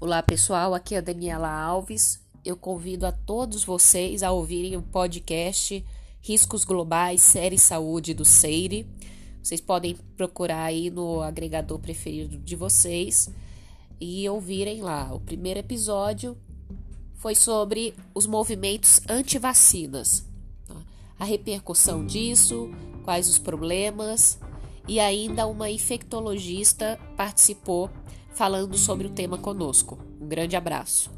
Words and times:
Olá 0.00 0.22
pessoal, 0.22 0.74
aqui 0.74 0.94
é 0.94 0.98
a 0.98 1.00
Daniela 1.00 1.50
Alves. 1.50 2.20
Eu 2.44 2.56
convido 2.56 3.04
a 3.04 3.10
todos 3.10 3.64
vocês 3.64 4.22
a 4.22 4.30
ouvirem 4.30 4.76
o 4.76 4.82
podcast 4.82 5.84
Riscos 6.20 6.64
Globais 6.64 7.20
Série 7.20 7.58
Saúde 7.58 8.14
do 8.14 8.24
Seire. 8.24 8.86
Vocês 9.42 9.60
podem 9.60 9.96
procurar 10.16 10.62
aí 10.62 10.88
no 10.88 11.20
agregador 11.20 11.80
preferido 11.80 12.38
de 12.38 12.54
vocês 12.54 13.28
e 14.00 14.28
ouvirem 14.28 14.82
lá. 14.82 15.12
O 15.12 15.18
primeiro 15.18 15.58
episódio 15.58 16.38
foi 17.16 17.34
sobre 17.34 17.92
os 18.14 18.24
movimentos 18.24 19.00
anti-vacinas, 19.08 20.24
tá? 20.68 20.76
a 21.18 21.24
repercussão 21.24 22.06
disso, 22.06 22.70
quais 23.02 23.28
os 23.28 23.36
problemas 23.36 24.38
e 24.86 25.00
ainda 25.00 25.44
uma 25.48 25.68
infectologista 25.68 27.00
participou 27.16 27.90
falando 28.38 28.78
sobre 28.78 29.08
o 29.08 29.10
tema 29.10 29.36
conosco. 29.36 29.98
Um 30.20 30.28
grande 30.28 30.54
abraço. 30.54 31.17